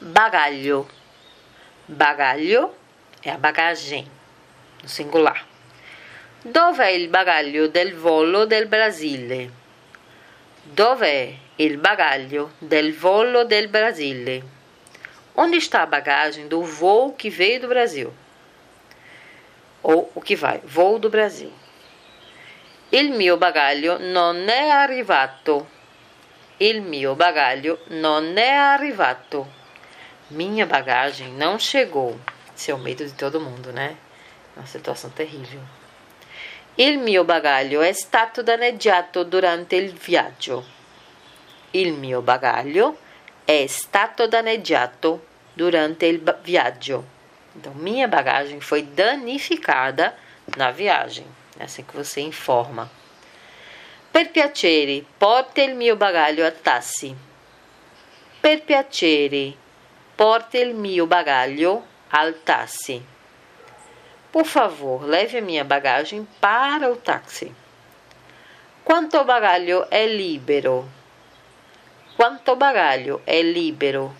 bagaglio. 0.00 0.88
Bagaglio 1.88 2.74
é 3.22 3.30
a 3.30 3.38
bagagem, 3.38 4.10
no 4.82 4.88
singular. 4.88 5.44
Dov'è 6.44 6.90
il 6.90 7.08
bagaglio 7.08 7.68
del 7.68 7.94
volo 7.94 8.44
del 8.44 8.66
Brasile? 8.66 9.50
Dov'è 10.62 11.34
il 11.56 11.78
bagaglio 11.78 12.52
del 12.58 12.92
volo 12.94 13.44
del 13.44 13.68
Brasile? 13.68 14.42
Onde 15.34 15.56
está 15.56 15.82
a 15.82 15.86
bagagem 15.86 16.48
do 16.48 16.62
voo 16.62 17.12
que 17.12 17.30
veio 17.30 17.60
do 17.60 17.68
Brasil? 17.68 18.12
Ou 19.82 20.10
o 20.14 20.20
que 20.20 20.34
vai, 20.34 20.60
voo 20.64 20.98
do 20.98 21.10
Brasil. 21.10 21.52
Il 22.90 23.10
mio 23.10 23.36
bagaglio 23.36 23.98
non 23.98 24.48
è 24.48 24.68
arrivato. 24.68 25.68
Il 26.58 26.80
mio 26.82 27.14
bagaglio 27.14 27.80
non 27.88 28.38
è 28.38 28.50
arrivato. 28.50 29.46
Minha 30.30 30.66
bagagem 30.66 31.32
não 31.34 31.58
chegou. 31.58 32.18
Esse 32.56 32.70
é 32.70 32.74
o 32.74 32.78
medo 32.78 33.04
de 33.04 33.12
todo 33.12 33.40
mundo, 33.40 33.72
né? 33.72 33.96
Uma 34.56 34.66
situação 34.66 35.10
terrível. 35.10 35.60
Il 36.76 36.98
mio 36.98 37.24
bagaglio 37.24 37.80
è 37.80 37.92
stato 37.92 38.42
danneggiato 38.42 39.24
durante 39.24 39.76
il 39.76 39.92
viaggio. 39.92 40.64
Il 41.70 41.92
mio 41.92 42.22
bagaglio 42.22 42.98
è 43.44 43.66
stato 43.68 44.26
danneggiato 44.26 45.24
durante 45.54 46.06
il 46.06 46.20
viaggio. 46.42 47.04
Então, 47.54 47.72
minha 47.74 48.08
bagagem 48.08 48.60
foi 48.60 48.82
danificada 48.82 50.14
na 50.56 50.70
viagem. 50.70 51.26
É 51.58 51.64
assim 51.64 51.82
que 51.84 51.96
você 51.96 52.20
informa. 52.20 52.90
Per 54.12 54.30
piacere, 54.30 55.06
porte 55.18 55.62
il 55.62 55.74
mio 55.74 55.96
bagaglio 55.96 56.44
a 56.44 56.50
tassi. 56.50 57.16
Per 58.40 58.62
piacere, 58.62 59.54
porte 60.16 60.58
il 60.58 60.74
mio 60.74 61.06
bagaglio 61.06 61.84
al 62.08 62.42
tassi. 62.42 63.04
Por 64.30 64.46
favor, 64.46 65.04
leve 65.04 65.38
a 65.38 65.42
minha 65.42 65.64
bagagem 65.64 66.26
para 66.40 66.90
o 66.90 66.96
táxi. 66.96 67.54
Quanto 68.82 69.24
bagaglio 69.24 69.88
è 69.90 70.06
libero? 70.06 70.88
Quanto 72.16 72.56
bagaglio 72.56 73.20
è 73.24 73.42
libero? 73.42 74.14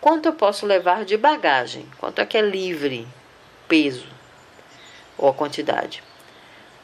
Quanto 0.00 0.34
posso 0.34 0.66
levar 0.66 1.04
de 1.04 1.16
bagagem? 1.16 1.88
Quanto 1.98 2.20
é 2.20 2.26
que 2.26 2.36
é 2.36 2.42
livre? 2.42 3.06
Peso 3.66 4.06
ou 5.16 5.28
a 5.28 5.34
quantidade. 5.34 6.02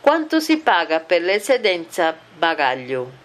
Quanto 0.02 0.40
si 0.40 0.56
paga 0.56 1.00
per 1.00 1.22
l'eccedenza 1.22 2.16
bagaglio? 2.38 3.23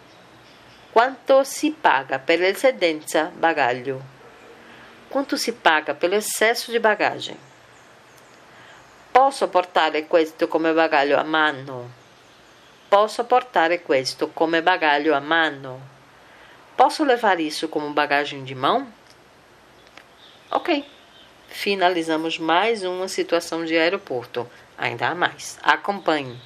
Quanto 0.92 1.44
si 1.44 1.72
paga 1.72 2.18
per 2.18 2.40
l'eccedenza 2.40 3.32
bagaglio? 3.34 4.02
Quanto 5.08 5.38
si 5.38 5.54
paga 5.54 5.94
pelo 5.94 6.16
excesso 6.16 6.72
de 6.72 6.80
bagagem? 6.80 7.38
Posso 9.12 9.48
portare 9.50 10.08
questo 10.08 10.48
come 10.48 10.74
bagaglio 10.74 11.20
a 11.20 11.24
mano? 11.24 11.90
Posso 12.90 13.24
portare 13.26 13.84
questo 13.84 14.30
come 14.30 14.64
bagaglio 14.64 15.14
a 15.16 15.20
mano? 15.20 15.80
Posso 16.76 17.04
levar 17.04 17.40
isso 17.40 17.68
como 17.70 17.92
bagagem 17.92 18.44
de 18.44 18.56
mão? 18.56 18.92
Ok. 20.50 20.84
Finalizamos 21.50 22.40
mais 22.40 22.84
uma 22.84 23.08
situação 23.08 23.64
de 23.64 23.78
aeroporto. 23.78 24.50
Ainda 24.76 25.10
há 25.10 25.14
mais. 25.14 25.60
Acompanhe. 25.62 26.40